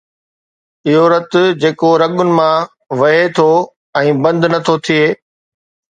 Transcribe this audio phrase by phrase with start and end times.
[0.89, 1.33] اهو رت
[1.65, 2.65] جيڪو رڳن مان
[3.03, 3.47] وهي ٿو
[4.03, 5.05] ۽ بند نٿو ٿئي